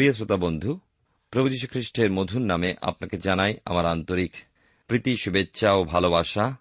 [0.00, 0.78] প্রিয় শ্রোতা বন্ধু,
[1.30, 4.32] প্রভু খ্রিস্টের মধুর নামে আপনাকে জানাই আমার আন্তরিক
[4.86, 6.56] প্রীতি, শুভেচ্ছা ও ভালোবাসা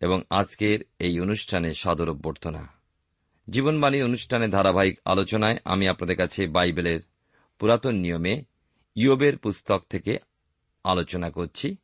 [0.00, 2.68] এবং আজকের এই অনুষ্ঠানে সাদর অভ্যর্থনা।
[3.50, 7.00] জীবনবাণী অনুষ্ঠানে ধারাবাহিক আলোচনায় আমি আপনাদের কাছে বাইবেলের
[7.58, 8.42] পুরাতন নিয়মে
[8.94, 10.18] ইয়োবের পুস্তক থেকে
[10.84, 11.76] আলোচনা করছি।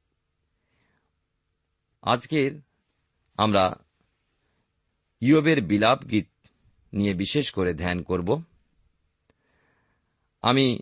[2.03, 2.51] আজকের
[3.37, 3.77] আমরা
[5.21, 6.29] ইয়োবের বিলাপ গীত
[6.93, 8.43] নিয়ে বিশেষ করে ধ্যান করব।
[10.47, 10.79] আমি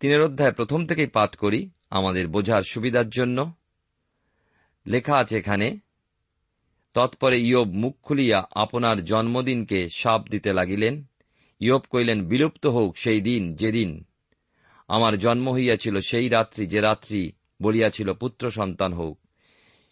[0.00, 3.52] তিনের অধ্যায় প্রথম থেকেই পাঠ করি আমাদের বোঝার সুবিধার জন্য।
[4.86, 5.78] লেখা আছে এখানে,
[6.94, 11.04] তৎপরে ইয়োব মুখ খুলিয়া আপনার জন্মদিনকে সাপ দিতে লাগিলেন।
[11.60, 14.04] ইয়োব কইলেন বিলুপ্ত হোক সেই দিন, যেদিন।
[14.88, 17.32] আমার জন্ম হইয়াছিল সেই রাত্রি, যে রাত্রি
[17.62, 19.20] বলিয়াছিল পুত্র সন্তান হোক।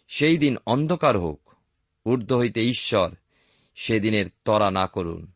[0.07, 1.49] সেই দিন অন্ধকার হোক,
[2.05, 3.09] ঊর্ধ্ব হইতে ঈশ্বর
[3.75, 5.31] সেদিনের তরা না করুন।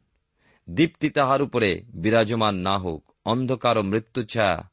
[0.69, 4.69] দীপ্তি তাহার উপরে বিরাজমান না হোক। অন্ধকার ও মৃত্যু ছায়া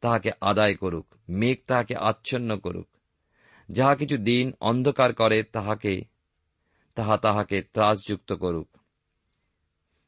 [0.00, 2.88] তাহাকে আদায় করুক, মেঘ তাহাকে আচ্ছন্ন করুক।
[3.70, 6.04] যাহা কিছু দিন অন্ধকার করে, তাহাকে,
[6.94, 8.68] তাহা তাহাকে ত্রাসযুক্ত করুক।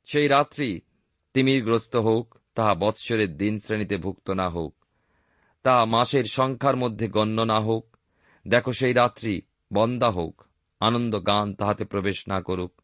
[0.05, 0.81] সেই রাত্রি
[1.35, 4.75] তিমিরগ্রস্ত হোক, তাহা বৎসরের দিন শ্রেণীতে ভুক্ত না হোক
[5.63, 7.97] তাহা মাসের সংখ্যার মধ্যে গণ্য না হোক,
[8.49, 9.41] দেখো সেই রাত্রি
[9.73, 10.45] বন্দা হোক,
[10.81, 12.83] আনন্দ গান তাহাতে প্রবেশ না করুক।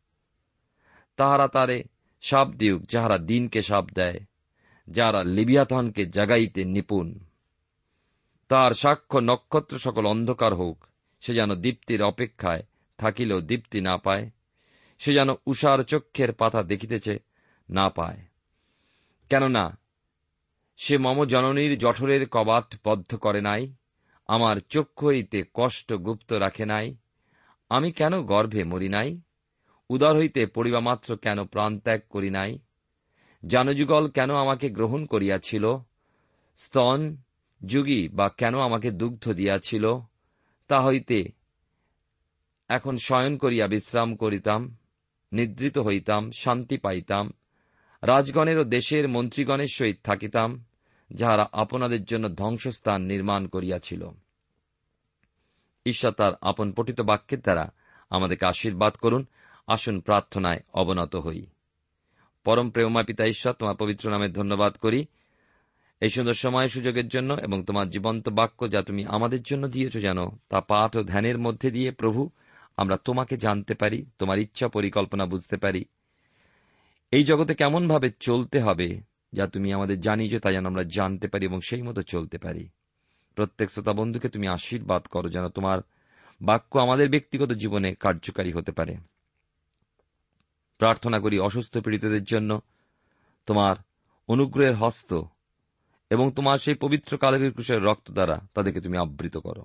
[1.16, 1.84] তাহারা তারে
[2.20, 4.20] সাপ দিউক, যাহারা দিনকে সাপ দেয়।
[4.92, 7.08] যারা লিবিয়াথনকে জাগাইতে নিপুণ।
[8.50, 10.78] তার সাক্ষ্য নক্ষত্র সকল অন্ধকার হোক,
[11.22, 12.62] সে যেন দীপ্তির অপেক্ষায়
[12.98, 14.30] থাকিলেও দীপ্তি না পায়,
[14.98, 17.14] সে যেন উষার চক্ষের পাতা দেখিতেছে
[17.70, 18.20] না পায়।
[19.30, 19.64] কেননা,
[20.76, 23.62] সে মম জননীর জঠরের কবাট বদ্ধ করে নাই,
[24.28, 26.86] আমার চক্ষু হইতে কষ্ট গুপ্ত রাখে নাই,
[27.70, 29.10] আমি কেন গর্ভে মরি নাই,
[29.90, 32.58] উদর হইতে পড়িবামাত্র কেন প্রাণত্যাগ করি নাই
[33.46, 35.78] জানযুগল কেন আমাকে গ্রহণ করিয়াছিল?
[36.56, 37.16] স্তন
[37.66, 40.00] যুগী বা কেন আমাকে দুগ্ধ দিয়াছিল?
[40.68, 41.24] তা হইতে
[42.68, 44.76] এখন শয়ন করিয়া বিশ্রাম করিতাম,
[45.32, 47.32] নিদ্রিত হইতাম, শান্তি পাইতাম,
[48.02, 50.64] রাজগণের ও দেশের মন্ত্রীগণের সহিত থাকিতাম,
[51.10, 54.08] যাহারা আপনাদের জন্য ধ্বংসস্থান নির্মাণ করিয়াছিল।
[55.86, 57.72] ঈশ্বর তার আপন পঠিত বাক্যের দ্বারা
[58.10, 59.26] আমাদেরকে আশীর্বাদ করুন।
[59.66, 61.46] আসুন প্রার্থনায় অবনত হই।
[62.44, 65.06] পরম প্রেমা পিতা ঈশ্বর, তোমার পবিত্র নামে ধন্যবাদ করি।
[66.00, 70.28] এই সুন্দর সময় সুযোগের জন্য এবং তোমার জীবন্ত বাক্য যা তুমি আমাদের জন্য দিয়েছ যেন,
[70.48, 72.30] তা পাঠ ও ধ্যানের মধ্যে দিয়ে প্রভু,
[72.76, 75.84] আমরা তোমাকে জানতে পারি, তোমার ইচ্ছা পরিকল্পনা বুঝতে পারি।
[77.10, 79.00] এই জগতে কেমনভাবে চলতে হবে
[79.32, 82.68] যা তুমি আমাদের জানিয়েছ তা যেন আমরা জানতে পারি এবং সেই মতো চলতে পারি।
[83.34, 85.78] প্রত্যেক শ্রোতা বন্ধুকে তুমি আশীর্বাদ করো যেন তোমার
[86.42, 88.96] বাক্য আমাদের ব্যক্তিগত জীবনে কার্যকারী হতে পারে।
[90.78, 92.60] প্রার্থনা করি অসুস্থ পীড়িতদের জন্য
[93.46, 93.76] তোমার
[94.28, 95.22] অনুগ্রহের হস্ত
[96.10, 99.64] এবং তোমার সেই পবিত্র কালবীর ক্রুশের রক্ত দ্বারা তাদেরকে তুমি আবৃত করো।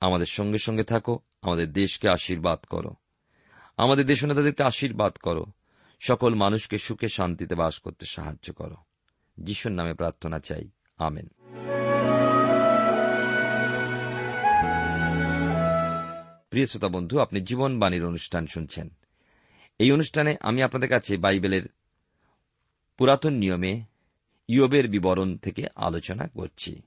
[0.00, 2.90] আমাদের সঙ্গে সঙ্গে থাকো, আমাদের দেশকে আশীর্বাদ করো।
[3.76, 5.46] আমাদের দেশ নেতাদেরকে আশীর্বাদ করো।
[6.00, 8.76] সকল মানুষকে সুখে শান্তিতে বাস করতে সাহায্য করো।
[9.40, 11.28] যিশুর নামে প্রার্থনা চাই। আমেন।
[16.50, 18.97] প্রিয় শ্রোতা বন্ধু, আপনি জীবনবাণীর অনুষ্ঠান শুনছেন।
[19.78, 21.62] এই অনুষ্ঠানে আমি আপনাদের কাছে বাইবেলের
[22.98, 23.82] পুরাতন নিয়মে
[24.48, 26.82] ইয়বের বিবরণ থেকে আলোচনা করছি।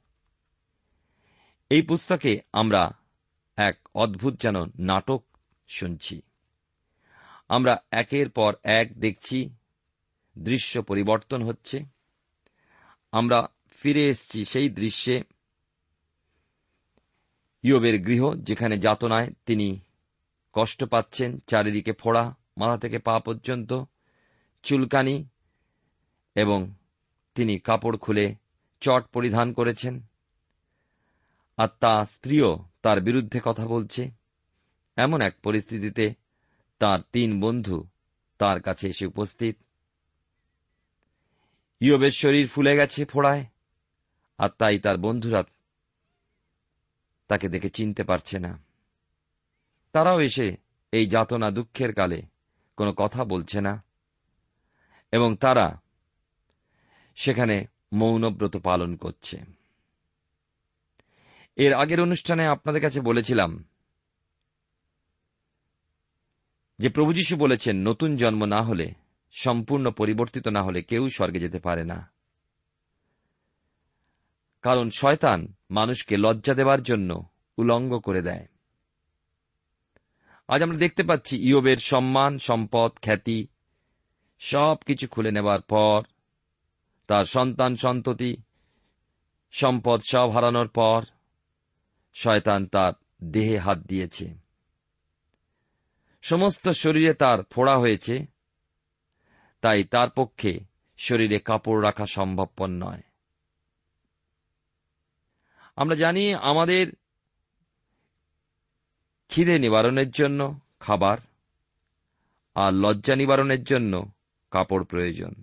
[1.69, 2.91] এই পুস্তকে আমরা
[3.55, 5.23] এক অদ্ভুত যেন নাটক
[5.67, 6.21] শুনছি।
[7.49, 9.49] আমরা একের পর এক দেখছি,
[10.37, 11.83] দৃশ্য পরিবর্তন হচ্ছে।
[13.11, 15.21] আমরা ফিরে এসছি সেই দৃশ্যে।
[17.63, 19.79] ইয়বের গৃহ যেখানে যাতনায় তিনি
[20.53, 23.71] কষ্ট পাচ্ছেন, চারিদিকে ফোড়া। মাথা থেকে পা পর্যন্ত,
[24.63, 25.27] চুলকানি
[26.35, 26.59] এবং
[27.35, 28.35] তিনি কাপড় খুলে
[28.81, 29.95] চট পরিধান করেছেন।
[31.57, 34.11] আর তা স্ত্রীও তার বিরুদ্ধে কথা বলছে।
[34.95, 36.13] এমন এক পরিস্থিতিতে
[36.79, 37.77] তার তিন বন্ধু
[38.37, 39.55] তার কাছে এসে উপস্থিত।
[41.79, 43.45] ইয়বের শরীর ফুলে গেছে ফোড়ায়,
[44.37, 45.41] আর তাই তার বন্ধুরা
[47.27, 48.51] তাকে দেখে চিনতে পারছে না।
[49.93, 50.47] তারাও এসে
[50.91, 52.30] এই যাতনা দুঃখের কালে
[52.77, 53.83] কোনো কথা বলছে না।
[55.11, 55.81] এবং তারা
[57.15, 59.41] সেখানে মৌনব্রত পালন করছে।
[61.55, 63.63] এর আগের অনুষ্ঠানে আপনাদের কাছে বলেছিলাম
[66.79, 68.93] যে প্রভু যীশু বলেছেন, নতুন জন্ম না হলে,
[69.31, 72.11] সম্পূর্ণ পরিবর্তিত না হলে কেউ স্বর্গে যেতে পারে না।
[74.61, 78.47] কারণ শয়তান মানুষকে লজ্জা দেওয়ার জন্য উলঙ্গ করে দেয়।
[80.51, 83.47] আজ আমরা দেখতে পাচ্ছি ইয়বের সম্মান, সম্পদ, খ্যাতি
[84.39, 86.03] সব কিছু খুলে নেবার পর,
[87.07, 88.35] তার সন্তান সন্ততি,
[89.51, 91.03] সম্পদ সব হারানোর পর,
[92.13, 92.93] শয়তান তার
[93.23, 94.33] দেহে হাত দিয়েছে।
[96.21, 98.25] সমস্ত শরীরে তার ফোড়া হয়েছে,
[99.61, 100.59] তাই তার পক্ষে
[100.97, 103.01] শরীরে কাপড় রাখা সম্ভবপর নয়।
[105.75, 107.00] আমরা জানি আমাদের
[109.31, 111.17] খিদে নিবারণের জন্য খাবার
[112.55, 113.93] আর লজ্জা নিবারণের জন্য
[114.51, 115.33] কাপড় প্রয়োজন।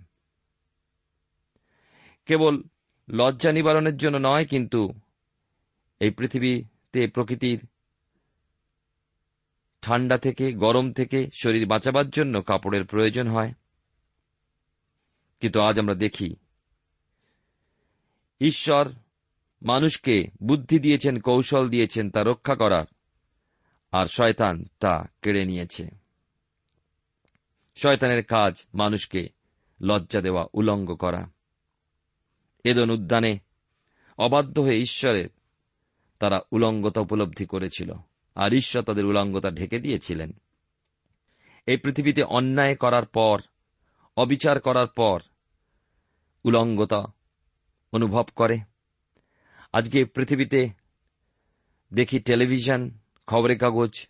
[2.25, 2.53] কেবল
[3.09, 4.81] লজ্জা নিবারণের জন্য নয়, কিন্তু
[5.99, 7.59] এই পৃথিবীতে প্রকৃতির
[9.81, 13.51] ঠান্ডা থেকে, গরম থেকে শরীর বাঁচাবার জন্য কাপড়ের প্রয়োজন হয়।
[15.39, 16.35] কিন্তু আজ আমরা দেখি,
[18.41, 18.85] ঈশ্বর
[19.61, 22.85] মানুষকে বুদ্ধি দিয়েছেন, কৌশল দিয়েছেন, তা রক্ষা করার
[23.91, 25.89] আর শয়তান তা কেড়ে নিয়েছে।
[27.75, 29.29] শয়তানের কাজ মানুষকে
[29.81, 31.29] লজ্জা দেওয়া, উলঙ্গ করা।
[32.63, 33.39] এদন উদ্যানে
[34.17, 35.29] অবাধ্য হয়ে ঈশ্বরের
[36.19, 37.93] তারা উলঙ্গতা উপলব্ধি করেছিল,
[38.35, 40.31] আর ঈশ্বর তাদের উলঙ্গতা ঢেকে দিয়েছিলেন।
[41.65, 43.41] এই পৃথিবীতে অন্যায় করার পর,
[44.17, 45.21] অবিচার করার পর
[46.43, 47.05] উলঙ্গতা
[47.91, 48.59] অনুভব করে।
[49.73, 50.69] আজকে পৃথিবীতে
[51.93, 52.91] দেখি টেলিভিশন
[53.29, 54.07] খবরের কাগজ।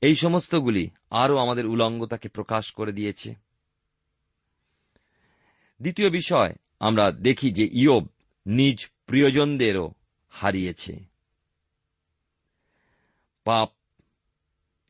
[0.00, 3.34] এই সমস্তগুলি আরও আমাদের উলঙ্গতাকে প্রকাশ করে দিয়েছে।
[5.80, 8.06] দ্বিতীয় বিষয়, আমরা দেখি যে ইয়ব
[8.46, 9.94] নিজ প্রিয়জনদেরও
[10.28, 10.92] হারিয়েছে।
[13.44, 13.68] পাপ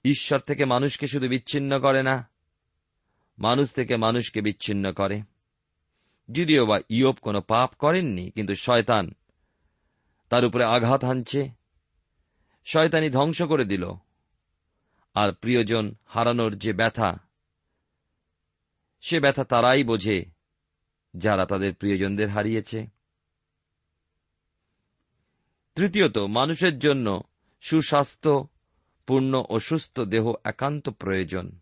[0.04, 2.30] ঈশ্বর থেকে মানুষকে শুধু বিচ্ছিন্ন করে না,
[3.38, 5.23] মানুষ থেকে মানুষকে বিচ্ছিন্ন করে।
[6.28, 9.14] যদিও বা ইয়ব কোনো পাপ করেননি, কিন্তু শয়তান
[10.28, 11.57] তার উপরে আঘাত হানছে।
[12.72, 13.84] শয়তানি ধ্বংস করে দিল।
[15.14, 17.18] আর প্রিয়জন হারানোর যে ব্যথা,
[19.00, 20.25] সে ব্যথা তারাই বোঝে,
[21.16, 22.87] যারা তাদের প্রিয়জনদের হারিয়েছে।
[25.75, 27.20] তৃতীয়ত, মানুষের জন্য
[27.60, 28.48] সুস্বাস্থ্য,
[29.06, 31.58] পূর্ণ ও সুস্থ দেহ একান্ত প্রয়োজন।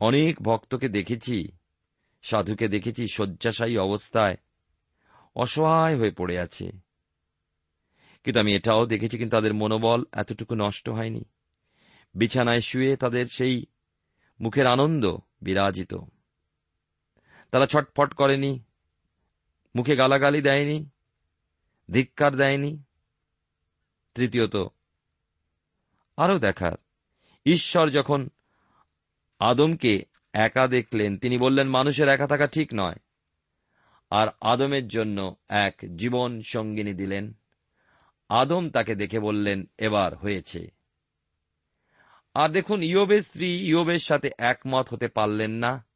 [0.00, 1.48] অনেক ভক্তকে দেখেছি,
[2.22, 4.36] সাধুকে দেখেছি শয্যাশায়ী অবস্থায়
[5.36, 6.83] অসহায় হয়ে পড়ে আছে।
[8.24, 11.24] কিন্তু আমি এটাও দেখেছি কিন্তু তাদের মনোবল এতটুকু নষ্ট হয়নি।
[12.14, 13.66] বিছানায় শুয়ে তাদের সেই
[14.40, 15.94] মুখের আনন্দ বিরাজিত।
[17.50, 18.60] তারা ছটফট করেনি,
[19.76, 20.88] মুখে গালাগালি দেয়নি,
[21.90, 22.82] ধিক্কার দেয়নি।
[24.14, 24.56] তৃতীয়ত,
[26.16, 26.72] আরও দেখার,
[27.46, 28.28] ঈশ্বর যখন
[29.38, 32.96] আদমকে একা দেখলেন, তিনি বললেন, মানুষের একা থাকা ঠিক নয়।
[34.10, 37.32] আর আদমের জন্য এক জীবন সঙ্গিনী দিলেন।
[38.34, 40.70] আদম তাকে দেখে বললেন, এবার হয়েছে।
[42.34, 45.86] আর দেখুন, ইয়োবের স্ত্রী ইয়োবের সাথে একমত হতে পারলেন না।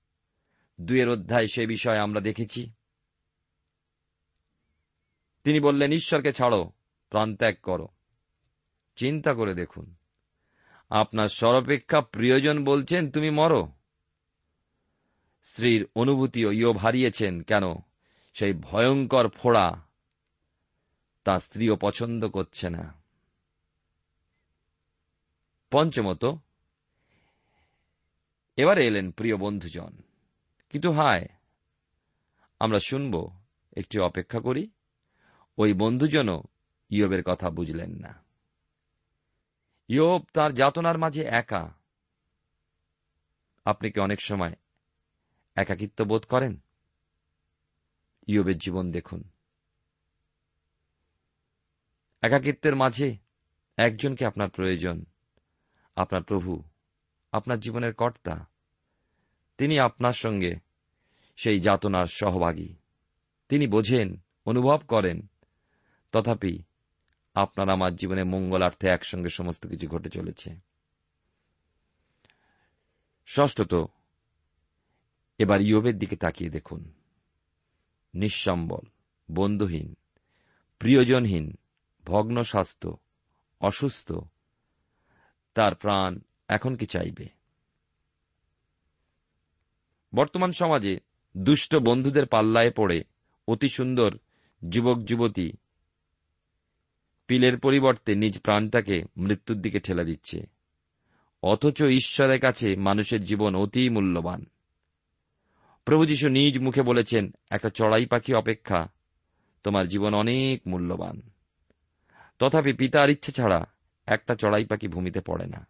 [0.81, 2.73] দুয়ের অধ্যায় সে বিষয়ে আমরা দেখেছি।
[5.45, 6.73] তিনি বললেন, ঈশ্বরকে ছাড়ো
[7.11, 7.89] প্রাণত্যাগ করো।
[8.97, 9.95] চিন্তা করে দেখুন।
[10.91, 13.73] আপনার সর্বাপেক্ষা প্রিয়জন বলছেন, তুমি মরো।
[15.43, 17.63] স্ত্রীর অনুভূতিও ইয়োব হারিয়েছেন, কেন?
[18.35, 19.88] সেই ভয়ঙ্কর ফোড়া
[21.29, 22.95] তার স্ত্রীও পছন্দ করছে না।
[25.71, 26.25] পঞ্চমত,
[28.57, 29.97] এবারে এলেন প্রিয় বন্ধুজন।
[30.71, 31.29] কিন্তু হায়,
[32.61, 33.41] আমরা শুনব,
[33.77, 34.71] একটি অপেক্ষা করি,
[35.59, 36.43] ওই বন্ধুজনও
[36.91, 38.25] ইয়বের কথা বুঝলেন না।
[39.89, 41.75] ইয়ব তার যাতনার মাঝে একা।
[43.65, 44.55] আপনি কি অনেক সময়
[45.55, 46.63] একাকিত্ব বোধ করেন?
[48.27, 49.25] ইয়বের জীবন দেখুন।
[52.23, 53.17] একাকিত্বের মাঝে
[53.77, 55.05] একজনকে আপনার প্রয়োজন,
[55.97, 56.63] আপনার প্রভু,
[57.33, 58.47] আপনার জীবনের কর্তা।
[59.59, 60.55] তিনি আপনার সঙ্গে
[61.37, 62.75] সেই যাতনার সহভাগী।
[63.49, 65.27] তিনি বোঝেন, অনুভব করেন,
[66.13, 66.63] তথাপি
[67.35, 70.57] আপনার আমার জীবনে মঙ্গলার্থে একসঙ্গে সমস্ত কিছু ঘটে চলেছে।
[73.27, 73.85] ষষ্ঠত,
[75.39, 76.93] এবার ইয়োবের দিকে তাকিয়ে দেখুন।
[78.15, 78.89] নিঃসম্বল,
[79.31, 79.95] বন্ধুহীন,
[80.79, 81.59] প্রিয়জনহীন
[82.09, 82.97] ভগ্ন স্বাস্থ্য
[83.61, 84.13] অসুস্থ,
[85.55, 87.29] তার প্রাণ এখন কি চাইবে?
[90.15, 91.01] বর্তমান সমাজে
[91.37, 93.05] দুষ্ট বন্ধুদের পাল্লায় পড়ে
[93.49, 94.19] অতি সুন্দর
[94.69, 95.53] যুবক যুবতী
[97.27, 100.47] পিলের পরিবর্তে নিজ প্রাণটাকে মৃত্যুর দিকে ঠেলে দিচ্ছে।
[101.43, 104.45] অথচ ঈশ্বরের কাছে মানুষের জীবন অতি মূল্যবান।
[105.85, 108.87] প্রভু যীশু নিজ মুখে বলেছেন, একটা চড়াই পাখি অপেক্ষা
[109.63, 111.21] তোমার জীবন অনেক মূল্যবান।
[112.39, 113.65] তথাপি পিতার ইচ্ছে ছাড়া
[114.07, 115.67] একটা চড়াই পাখি ভূমিতে পড়ে না।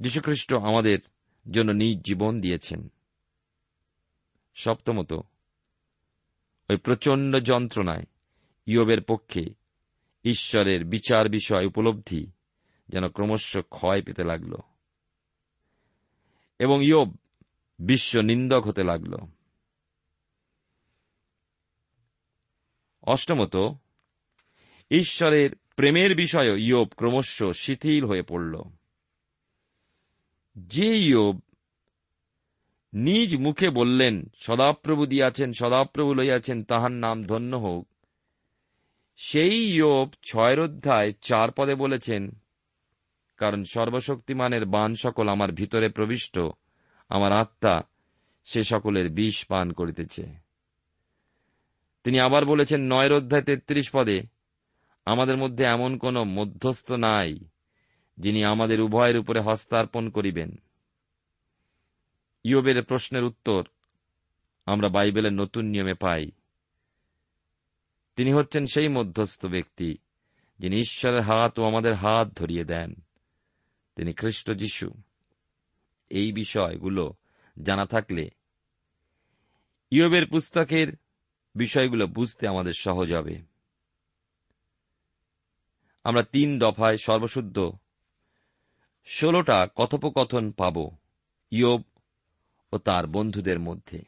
[0.00, 0.98] যীশুখ্রিস্ট আমাদের
[1.50, 2.88] জন্য নিজ জীবন দিয়েছেন।
[4.54, 5.12] সপ্তমত,
[6.70, 8.04] ওই প্রচণ্ড যন্ত্রণায়
[8.66, 9.54] ইয়বের পক্ষে
[10.24, 12.30] ঈশ্বরের বিচার বিষয় উপলব্ধি
[12.88, 14.54] যেন ক্রমশ ক্ষয় পেতে লাগল
[16.58, 17.14] এবং ইয়ব
[17.78, 19.14] বিশ্ব নিন্দক হতে লাগল।
[23.02, 23.56] অষ্টমত
[24.90, 28.62] ঈশ্বরের প্রেমের বিষয়ে ইয়োব ক্রমশ শিথিল হয়ে পড়ল।
[30.56, 31.40] যে ইয়োব
[32.94, 37.88] নিজ মুখে বললেন, সদাপ্রভু দিয়াছেন, সদাপ্রভু লইয়াছেন, তাহার নাম ধন্য হোক।
[39.16, 42.30] সেই ইয়োব ছয়ের অধ্যায় চার পদে বলেছেন,
[43.36, 46.38] কারণ সর্বশক্তিমানের বান সকল আমার ভিতরে প্রবিষ্ট,
[47.08, 47.82] আমার আত্মা
[48.44, 50.26] সে সকলের বিষ পান করিতেছে।
[52.04, 54.35] তিনি আবার বলেছেন, নয়ের অধ্যায় তেত্রিশ পদে
[55.06, 57.38] আমাদের মধ্যে এমন কোন মধ্যস্থ নাই,
[58.18, 60.56] যিনি আমাদের উভয়ের উপরে হস্তার্পণ করিবেন।
[62.44, 63.64] ইয়োবের প্রশ্নের উত্তর
[64.66, 66.30] আমরা বাইবেলের নতুন নিয়মে পাই।
[68.16, 69.98] তিনি হচ্ছেন সেই মধ্যস্থ ব্যক্তি,
[70.58, 72.94] যিনি ঈশ্বরের হাত ও আমাদের হাত ধরিয়ে দেন।
[73.96, 74.90] তিনি খ্রিস্ট যিশু।
[76.10, 77.14] এই বিষয়গুলো
[77.62, 78.30] জানা থাকলে
[79.90, 80.96] ইয়বের পুস্তকের
[81.54, 83.55] বিষয়গুলো বুঝতে আমাদের সহজ হবে।
[86.06, 87.70] আমরা তিন দফায় সর্বশুদ্ধ।
[89.08, 90.76] ষোলোটা কথোপকথন পাব
[91.52, 91.82] ইয়োব
[92.72, 93.98] ও তার বন্ধুদের মধ্যে।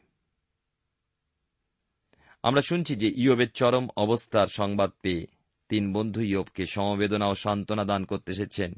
[2.43, 5.27] আমরা শুনছি যে ইয়োবের চরম অবস্থার সংবাদ পেয়ে
[5.69, 8.71] তিন বন্ধু ইয়োবকে সমবেদনা ও সান্ত্বনা দান করতে এসেছেন।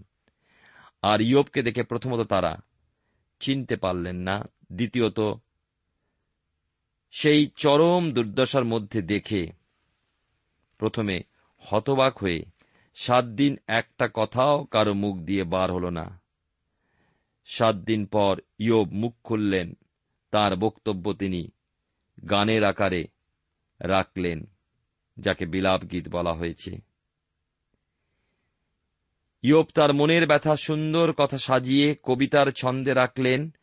[1.01, 2.53] আর ইয়োবকে দেখে প্রথমত তারা
[3.39, 4.35] চিনতে পারলেন না,
[4.71, 5.19] দ্বিতীয়ত
[7.11, 9.41] সেই চরম দুর্দশার মধ্যে দেখে
[10.77, 11.15] প্রথমে
[11.61, 12.39] হতবাক হয়ে
[12.93, 16.21] সাত দিন একটা কথাও কারও মুখ দিয়ে বার হল না।
[17.45, 19.73] সাত দিন পর ইয়োব মুখ খুললেন,
[20.31, 21.51] তার বক্তব্য তিনি
[22.29, 23.07] গানের আকারে
[23.79, 24.49] রাখলেন,
[25.17, 26.79] যাকে বিলাপ গীত বলা হয়েছে।
[29.41, 33.53] ইয়োব তার মনের ব্যথা সুন্দর কথা সাজিয়ে কবিতার ছন্দে রাখলেন,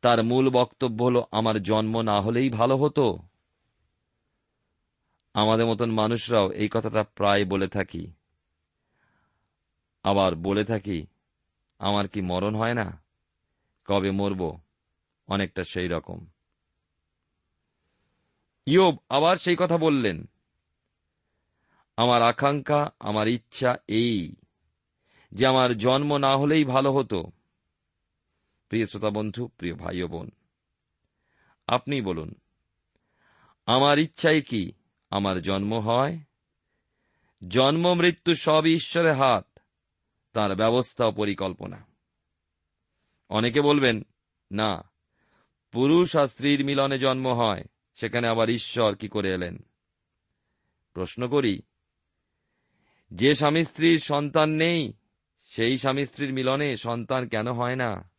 [0.00, 3.18] তার মূল বক্তব্য হল, আমার জন্ম না হলেই ভালো হতো।
[5.34, 8.12] আমাদের মতন মানুষরাও এই কথাটা প্রায় বলে থাকি।
[10.02, 11.06] আবার বলে থাকি,
[11.78, 13.02] আমার কি মরণ হয় না?
[13.84, 14.60] কবে মরব?
[15.26, 16.26] অনেকটা সেই রকম।
[18.66, 20.28] ইয়োব আবার সেই কথা বললেন,
[21.96, 24.34] আমার আকাঙ্ক্ষা, আমার ইচ্ছা এই,
[25.32, 27.30] যে আমার জন্ম না হলেই ভালো হতো।
[28.68, 30.30] প্রিয় শ্রোতা বন্ধু, প্রিয় ভাই বোন,
[31.66, 32.34] আপনি বলুন,
[33.66, 34.72] আমার ইচ্ছাই কি?
[35.10, 36.18] আমার জন্ম হয়?
[37.48, 39.51] জন্ম, মৃত্যু সব ঈশ্বরের হাত।
[40.32, 41.86] তার ব্যবস্থা ও পরিকল্পনা।
[43.28, 44.02] অনেকে বলবেন,
[44.52, 44.90] না,
[45.72, 49.58] পুরুষ আর স্ত্রীর মিলনে জন্ম হয়, সেখানে আবার ঈশ্বর কি করে এলেন?
[50.92, 51.62] প্রশ্ন করি,
[53.10, 54.92] যে স্বামী স্ত্রীর সন্তান নেই,
[55.42, 58.10] সেই স্বামী স্ত্রীর মিলনে সন্তান কেন হয় না?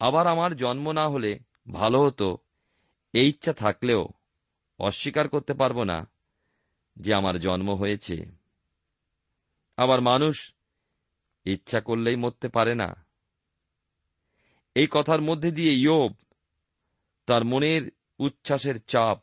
[0.00, 1.38] আবার আমার জন্ম না হলে
[1.72, 2.38] ভালো হতো,
[3.12, 4.08] এই ইচ্ছা থাকলেও
[4.78, 6.10] অস্বীকার করতে পারব না
[6.96, 8.41] যে আমার জন্ম হয়েছে।
[9.76, 10.54] আবার মানুষ
[11.44, 13.06] ইচ্ছা করলেই মরতে পারে না।
[14.74, 16.12] এই কথার মধ্যে দিয়ে ইয়োব
[17.26, 19.18] তার মনের উচ্ছ্বাসের চাপ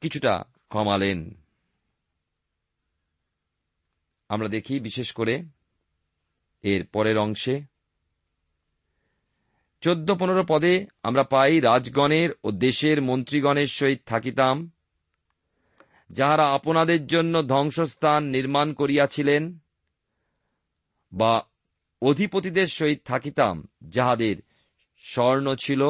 [0.00, 1.34] কিছুটা কমালেন।
[4.28, 5.42] আমরা দেখি বিশেষ করে
[6.62, 7.62] এর পরের অংশে।
[9.80, 14.70] চোদ্দ পনেরো পদে আমরা পাই রাজগণের ও দেশের মন্ত্রীগণের সহিত থাকিতাম।
[16.14, 19.58] যাহারা আপনাদের জন্য ধ্বংসস্থান নির্মাণ করিয়াছিলেন
[21.12, 21.42] বা
[22.02, 24.36] অধিপতিদের সহিত থাকিতাম, যাহাদের
[24.98, 25.82] স্বর্ণ ছিল,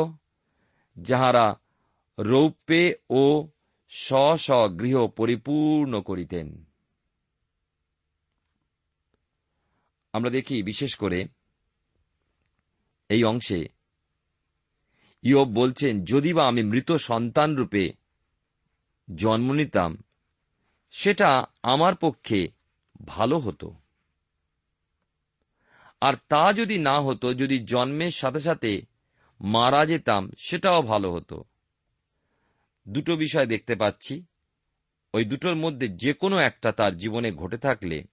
[0.97, 1.61] যাহারা
[2.19, 3.49] রৌপ্যে ও
[3.88, 6.64] স্ব স্ব গৃহ পরিপূর্ণ করিতেন।
[10.12, 11.25] আমরা দেখি, বিশেষ করে
[13.09, 13.66] এই অংশে
[15.22, 17.92] ইয়ব বলছেন যদি বা আমি মৃত সন্তান রূপে
[19.16, 19.96] জন্ম নিতাম
[20.96, 22.48] সেটা আমার পক্ষে
[23.07, 23.74] ভালো হতো।
[26.00, 28.83] আর তা যদি না হতো, যদি জন্মের সাথে সাথে
[29.40, 31.44] মারা যেতাম, সেটাও ভালো হতো।
[32.88, 34.24] দুটো বিষয় দেখতে পাচ্ছি।
[35.14, 38.04] ওই দুটোর মধ্যে যে কোনো একটা তার জীবনে ঘটে থাকলে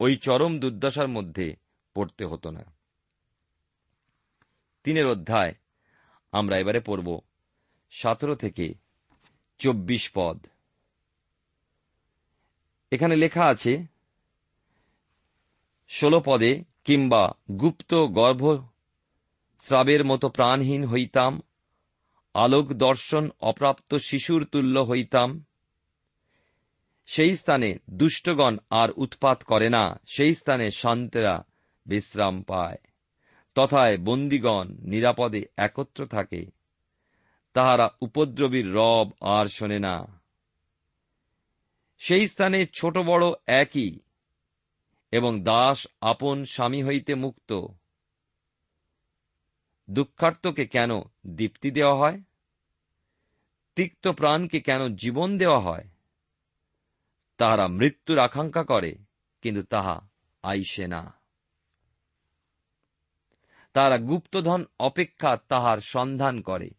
[0.00, 1.56] ওই চরম দুর্দশার মধ্যে
[1.94, 2.64] পড়তে হতো না।
[4.84, 5.54] তিনের অধ্যায়
[6.32, 7.20] আমরা এবারে পড়ব।
[7.90, 8.74] সতেরো থেকে
[9.58, 10.46] চব্বিশ পদ।
[12.90, 13.86] এখানে লেখা আছে,
[15.88, 18.68] ষোল পদে কিংবা গুপ্ত গর্ভ
[19.58, 21.42] স্রাবের মতো প্রাণহীন হইতাম,
[22.34, 25.44] আলোক দর্শন অপ্রাপ্ত শিশুর তুল্য হইতাম,
[27.06, 31.44] সেই স্থানে দুষ্টগণ আর উৎপাত করে না, সেই স্থানে শান্তেরা
[31.86, 32.78] বিশ্রাম পায়।
[33.54, 36.46] তথায় বন্দিগণ নিরাপদে একত্র থাকে,
[37.52, 40.19] তাহারা উপদ্রবীর রব আর শোনে না।
[42.00, 44.00] সেই স্থানে ছোট বড় একই
[45.10, 47.66] এবং দাস আপন স্বামী হইতে মুক্ত।
[49.90, 50.90] দুঃখার্থকে কেন
[51.26, 52.22] দীপ্তি দেওয়া হয়?
[53.74, 55.88] তিক্ত প্রাণকে কেন জীবন দেওয়া হয়?
[57.36, 58.96] তাহারা মৃত্যুর আকাঙ্ক্ষা করে,
[59.42, 60.00] কিন্তু তাহা
[60.42, 61.14] আইসে না।
[63.72, 66.70] তারা গুপ্তধন অপেক্ষা তাহার সন্ধান করে।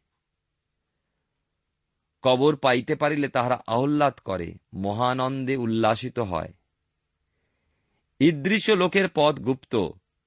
[2.22, 6.54] কবর পাইতে পারিলে তাহারা আহ্লাদ করে, মহানন্দে উল্লাসিত হয়।
[8.20, 9.76] ইদৃশ্য লোকের পদ গুপ্ত,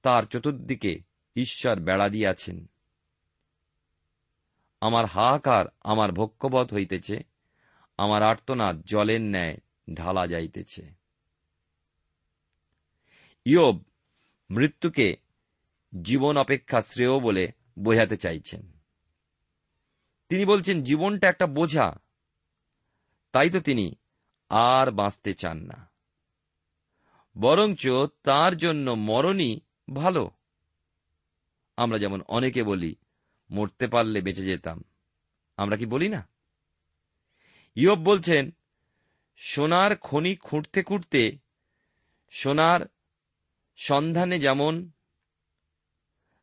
[0.01, 0.99] তার চতুর্দিকে
[1.35, 2.65] ঈশ্বর বেড়া দিয়াছেন।
[4.81, 7.19] আমার হাহাকার আমার ভক্ষ্যবধ হইতেছে,
[7.97, 9.57] আমার আর্তনাদ জলের ন্যায়
[9.93, 10.93] ঢালা যাইতেছে।
[13.45, 13.83] ইয়োব
[14.51, 15.15] মৃত্যুকে
[16.01, 18.74] জীবন অপেক্ষা শ্রেয় বলে বোঝাতে চাইছেন।
[20.29, 21.99] তিনি বলছেন, জীবনটা একটা বোঝা।
[23.31, 23.95] তাই তো তিনি
[24.49, 25.89] আর বাঁচতে চান না।
[27.37, 27.89] বরঞ্চ
[28.23, 29.59] তার জন্য মরণই
[29.93, 30.31] ভালো।
[31.77, 32.95] আমরা যেমন অনেকে বলি,
[33.51, 34.83] মরতে পারলে বেঁচে যেতাম।
[35.57, 36.27] আমরা কি বলি না?
[37.75, 38.51] ইয়ব বলছেন,
[39.35, 41.37] সোনার খনি খুঁড়তে খুঁড়তে,
[42.29, 42.79] সোনার
[43.75, 44.89] সন্ধানে যেমন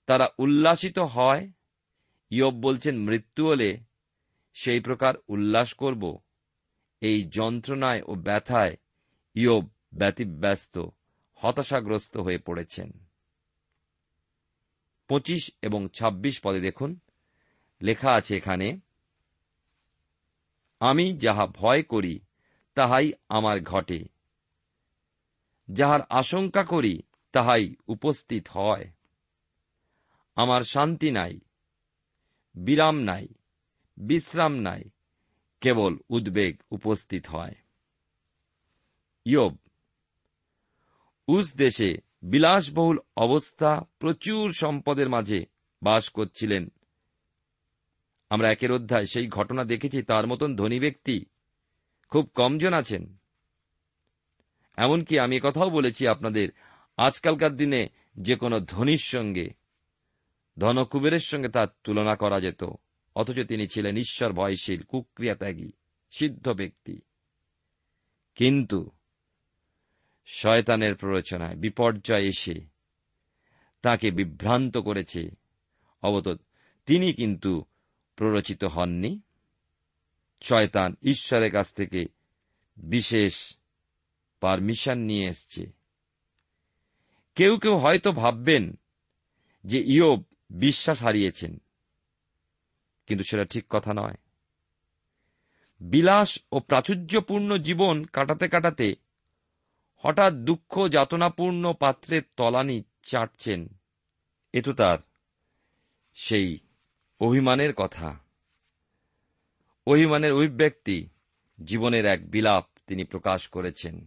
[0.07, 1.51] তারা উল্লাসিত হয়
[2.33, 3.79] ইয়ব বলছেন, মৃত্যু হলে
[4.55, 6.19] সেই প্রকার উল্লাস করব।
[7.01, 8.77] এই যন্ত্রণায় ও ব্যথায়
[9.35, 10.79] ইয়ব ব্যতিব্যস্ত,
[11.35, 12.93] হতাশাগ্রস্ত হয়ে পড়েছেন।
[15.09, 16.99] পঁচিশ এবং ২৬ পদে দেখুন,
[17.83, 18.81] লেখা আছে এখানে,
[20.81, 22.21] আমি যাহা ভয় করি,
[22.75, 24.05] তাহাই আমার ঘটে।
[25.69, 28.91] যাহার আশঙ্কা করি, তাহাই উপস্থিত হয়।
[30.35, 31.41] আমার শান্তি নাই
[32.55, 33.29] বিরাম নাই,
[33.97, 34.83] বিশ্রাম নাই,
[35.61, 37.55] কেবল উদ্বেগ উপস্থিত হয়।
[39.25, 39.57] ইয়ব
[41.29, 45.47] উস দেশে বিলাসবহুল অবস্থা প্রচুর সম্পদের মাঝে
[45.83, 46.73] বাস করছিলেন।
[48.31, 51.25] আমরা একের অধ্যায় সেই ঘটনা দেখেছি, তার মতন ধনী ব্যক্তি
[52.11, 53.17] খুব কমজন আছেন।
[54.77, 56.49] এমনকি আমি কথাও বলেছি আপনাদের,
[56.97, 59.62] আজকালকার দিনে যে কোনো ধনীর সঙ্গে
[60.59, 62.65] ধনকুবেরের সঙ্গে তার তুলনা করা যেত,
[63.17, 65.71] অথচ তিনি ছিলেন ঈশ্বর ভয়শীল কুক্রিয়াত্যাগী,
[66.11, 67.01] সিদ্ধ ব্যক্তি।
[68.35, 68.91] কিন্তু
[70.27, 72.55] শয়তানের প্ররোচনায় বিপর্যয় এসে
[73.83, 75.31] তাকে বিভ্রান্ত করেছে।
[76.03, 76.41] অবত
[76.87, 77.65] তিনি কিন্তু
[78.17, 79.21] প্ররোচিত হননি।
[80.43, 82.05] শয়তান ঈশ্বরের কাছ থেকে
[82.77, 83.57] বিশেষ
[84.41, 85.73] পারমিশন নিয়ে এসছে।
[87.35, 88.79] কেউ কেউ হয়তো ভাববেন
[89.65, 91.59] যে ইয়োব বিশ্বাস হারিয়েছেন।
[93.07, 94.15] কিন্তু সেটা ঠিক কথা নয়।
[95.81, 98.95] বিলাস ও প্রাচুর্যপূর্ণ জীবন কাটাতে কাটাতে
[99.97, 103.69] হঠাৎ দুঃখ যাতনাপূর্ণ পাত্রের তলানি চাটছেন।
[104.53, 104.99] এ তো তার
[106.15, 106.59] সেই
[107.21, 108.19] অভিমানের কথা।
[109.87, 111.09] অভিমানের অভিব্যক্তি
[111.65, 114.07] জীবনের এক বিলাপ তিনি প্রকাশ করেছেন।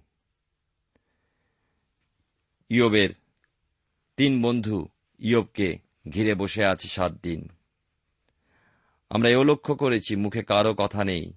[2.70, 3.10] ইয়বের
[4.18, 4.88] তিন বন্ধু
[5.20, 7.50] ইয়বকে ঘিরে বসে আছে সাত দিন।
[9.10, 11.34] আমরা এও লক্ষ্য করেছি, মুখে কারও কথা নেই।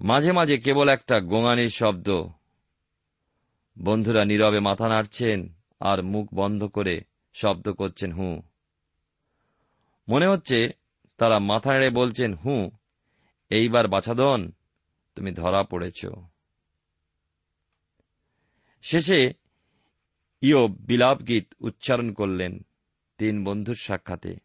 [0.00, 2.24] মাঝে মাঝে কেবল একটা গোঙানির শব্দ।
[3.78, 7.00] বন্ধুরা নীরবে মাথা নাড়ছেন আর মুখ বন্ধ করে
[7.34, 8.42] শব্দ করছেন হু।
[10.08, 10.68] মনে হচ্ছে
[11.16, 12.70] তারা মাথা নেড়ে বলছেন, হু,
[13.50, 14.52] এইবার বাছাদন
[15.14, 16.06] তুমি ধরা পড়েছ।
[18.82, 19.32] শেষে
[20.40, 22.60] ইয়ব বিলাপ গীত উচ্চারণ করলেন।
[23.18, 24.36] তিন বন্ধুর সাক্ষাতে।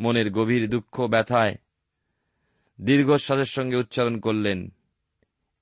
[0.00, 1.56] মনের গভীর দুঃখ ব্যথায়
[2.80, 4.72] দীর্ঘশ্বাসের সঙ্গে উচ্চারণ করলেন,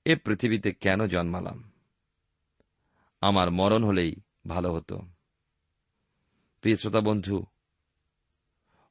[0.05, 1.71] এ পৃথিবীতে কেন জন্মালাম?
[3.21, 4.15] আমার মরণ হলেই
[4.47, 4.99] ভালো হতো।
[6.61, 7.45] প্রিয় শ্রোতা বন্ধু,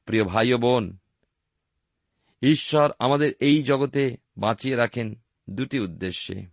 [0.05, 0.97] প্রিয় ভাই ও বোন,
[2.41, 5.15] ঈশ্বর আমাদের এই জগতে বাঁচিয়ে রাখেন
[5.49, 6.45] দুটি উদ্দেশ্যে।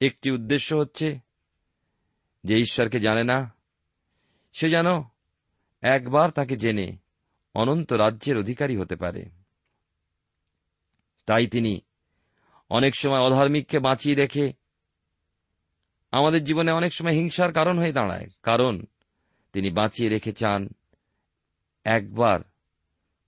[0.00, 1.18] একটি উদ্দেশ্য হচ্ছে
[2.44, 3.59] যে ঈশ্বরকে জানে না
[4.52, 4.86] সে যেন
[5.82, 6.96] একবার তাকে জেনে
[7.54, 9.24] অনন্ত রাজ্যের অধিকারী হতে পারে।
[11.26, 11.80] তাই তিনি
[12.70, 14.52] অনেক সময় অধার্মিককে বাঁচিয়ে রেখে
[16.12, 18.84] আমাদের জীবনে অনেক সময় হিংসার কারণ হয়ে দাঁড়ায়। কারণ
[19.52, 20.68] তিনি বাঁচিয়ে রেখে চান
[21.84, 22.40] একবার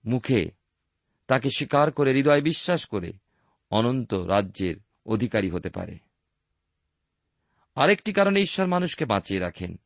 [0.05, 0.51] মুখে
[1.27, 3.13] তাকে স্বীকার করে, হৃদয় বিশ্বাস করে
[3.71, 5.97] অনন্ত রাজ্যের অধিকারী হতে পারে।
[7.75, 9.79] আরেকটি কারণে ঈশ্বর মানুষকে বাঁচিয়ে রাখেন।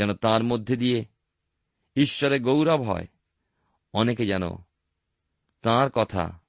[0.00, 1.04] যেন তার মধ্যে দিয়ে
[1.96, 3.06] ঈশ্বরে গৌরব হয়।
[3.92, 4.42] অনেকে যেন
[5.62, 6.40] তার কথা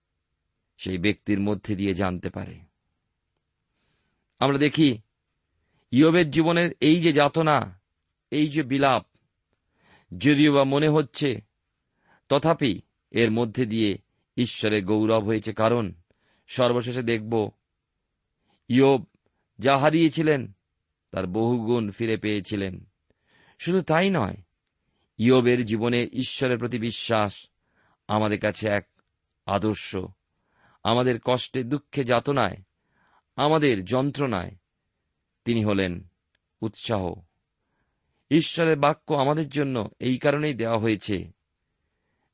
[0.77, 2.59] সেই ব্যক্তির মধ্যে দিয়ে জানতে পারে।
[4.39, 4.99] আমরা দেখি,
[5.91, 7.81] ইয়বের জীবনের এই যে যাতনা,
[8.31, 9.05] এই যে বিলাপ,
[10.17, 11.41] যদিও বা মনে হচ্ছে,
[12.29, 13.97] তথাপি এর মধ্যে দিয়ে
[14.37, 15.93] ঈশ্বরে গৌরব হয়েছে। কারণ
[16.47, 17.49] সর্বশেষে দেখব,
[18.67, 19.05] ইয়ব
[19.59, 20.51] যা হারিয়েছিলেন,
[21.11, 22.90] তার বহুগুণ ফিরে পেয়েছিলেন।
[23.65, 24.37] শুধু তাই নয়,
[25.17, 27.49] ইয়বের জীবনে ঈশ্বরের প্রতি বিশ্বাস
[28.07, 28.87] আমাদের কাছে এক
[29.45, 29.95] আদর্শ।
[30.83, 32.57] আমাদের কষ্টে, দুঃখে যাতনায়,
[33.35, 34.55] আমাদের যন্ত্রণায়
[35.45, 36.07] তিনি হলেন
[36.61, 37.13] উৎসাহ।
[38.31, 41.31] ঈশ্বরের বাক্য আমাদের জন্য এই কারণেই দেওয়া হয়েছে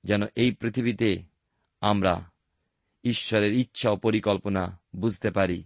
[0.04, 1.24] যেন এই পৃথিবীতে
[1.82, 2.32] আমরা
[3.04, 5.64] ঈশ্বরের ইচ্ছা ও পরিকল্পনা বুঝতে পারি।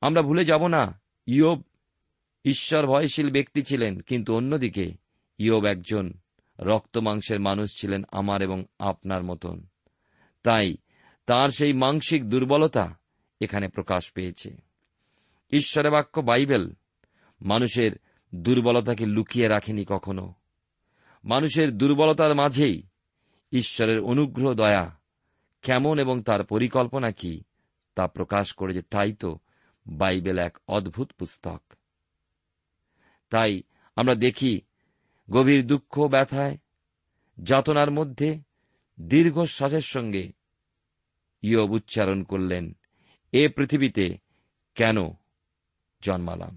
[0.00, 1.62] আমরা ভুলে যাব না, ইয়োব
[2.44, 4.94] ঈশ্বর ভয়শীল ব্যক্তি ছিলেন, কিন্তু অন্যদিকে
[5.38, 6.12] ইয়ব একজন
[6.58, 9.66] রক্ত মাংসের মানুষ ছিলেন আমার এবং আপনার মতন।
[10.42, 10.76] তাই
[11.26, 12.98] তার সেই মাংসিক দুর্বলতা
[13.40, 14.56] এখানে প্রকাশ পেয়েছে।
[15.50, 16.70] ঈশ্বরের বাক্য বাইবেল
[17.42, 17.92] মানুষের
[18.34, 20.34] দুর্বলতাকে লুকিয়ে রাখেনি কখনো।
[21.24, 22.82] মানুষের দুর্বলতার মাঝেই
[23.52, 24.98] ঈশ্বরের অনুগ্রহ, দয়া
[25.62, 27.42] কেমন এবং তার পরিকল্পনা কি
[27.94, 29.38] তা প্রকাশ করেছে। তাই তো
[29.86, 31.62] বাইবেল এক অদ্ভুত পুস্তক।
[33.32, 33.52] তাই
[33.96, 34.52] আমরা দেখি
[35.30, 36.54] গভীর দুঃখ, ব্যথায়,
[37.38, 38.28] যাতনার মধ্যে
[39.00, 40.24] দীর্ঘশ্বাসের সঙ্গে
[41.42, 42.64] ইয়ব উচ্চারণ করলেন,
[43.32, 44.06] এ পৃথিবীতে
[44.74, 44.96] কেন
[46.02, 46.54] জন্মালাম?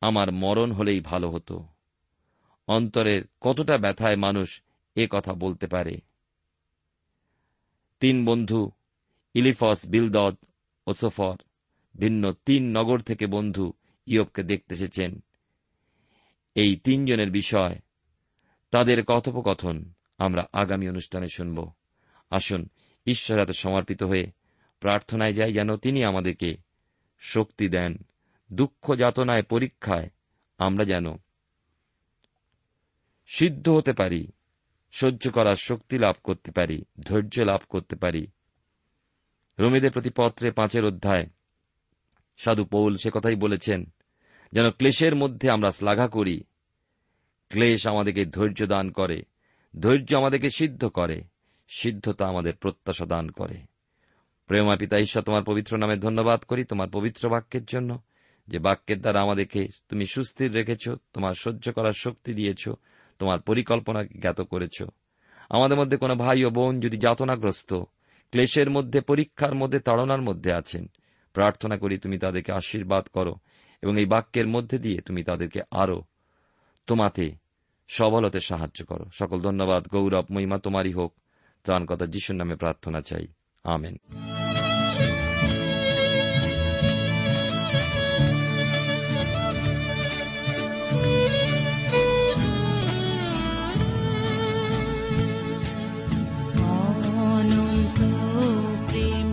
[0.00, 1.56] আমার মরণ হলেই ভালো হতো।
[2.68, 4.48] অন্তরের কতটা ব্যথায় মানুষ
[4.96, 5.94] এ কথা বলতে পারে?
[8.00, 8.60] তিন বন্ধু,
[9.34, 10.34] ইলিফস, বিলদদ
[10.86, 11.36] ও সোফর,
[11.94, 13.66] ভিন্ন তিন নগর থেকে বন্ধু
[14.06, 15.10] ইয়বকে দেখতে এসেছেন।
[16.54, 17.78] এই তিনজনের বিষয়।
[18.70, 21.72] তাদের কথোপকথন আমরা আগামী অনুষ্ঠানে শুনব।
[22.30, 22.68] আসুন,
[23.06, 24.30] ঈশ্বর এত সমর্পিত হয়ে
[24.80, 26.56] প্রার্থনায় যাই যেন তিনি আমাদেরকে
[27.20, 27.96] শক্তি দেন,
[28.52, 30.10] দুঃখ যাতনায় পরীক্ষায়
[30.58, 31.16] আমরা যেন
[33.26, 34.28] সিদ্ধ হতে পারি,
[34.92, 38.26] সহ্য করার শক্তি লাভ করতে পারি, ধৈর্য লাভ করতে পারি।
[39.58, 41.26] রোমেদের প্রতি পত্রে পাঁচের অধ্যায়,
[42.38, 43.84] সাধু পৌল সে কথাই বলেছেন
[44.52, 46.40] যেন ক্লেশের মধ্যে আমরা শ্লাঘা করি।
[47.48, 49.22] ক্লেশ আমাদেরকে ধৈর্য দান করে,
[49.80, 51.22] ধৈর্য আমাদেরকে সিদ্ধ করে,
[51.68, 53.54] সিদ্ধতা আমাদের প্রত্যাশা দান করে।
[54.46, 57.98] প্রেমা পিতা ঈশ্বর, তোমার পবিত্র নামে ধন্যবাদ করি তোমার পবিত্র বাক্যের জন্য,
[58.48, 62.68] যে বাক্যের দ্বারা আমাদেরকে তুমি সুস্থির রেখেছ, তোমার সহ্য করার শক্তি দিয়েছ,
[63.18, 64.82] তোমার পরিকল্পনা জ্ঞাত করেছ।
[65.50, 67.74] আমাদের মধ্যে কোনো ভাই ও বোন যদি যাতনাগ্রস্ত,
[68.30, 70.86] ক্লেশের মধ্যে, পরীক্ষার মধ্যে, তাড়নার মধ্যে আছেন,
[71.32, 73.34] প্রার্থনা করি তুমি তাদেরকে আশীর্বাদ করো
[73.82, 76.02] এবং এই বাক্যের মধ্যে দিয়ে তুমি তাদেরকে আরও
[76.86, 77.30] তোমাতে
[77.88, 81.14] সবল হতে সাহায্য করো। সকল ধন্যবাদ, গৌরব, মহিমা তোমারই হোক।
[81.64, 83.26] ত্রাণ কথা যিশুর নামে প্রার্থনা চাই।
[83.64, 83.96] আমেন।
[96.62, 98.00] অনন্ত
[98.90, 99.32] প্রেম